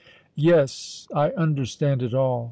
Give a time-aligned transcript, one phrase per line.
[0.33, 2.39] "Yes—I understand it all!"